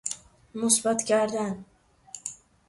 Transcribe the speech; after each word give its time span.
مثبت 0.55 1.03
کردن 1.03 1.65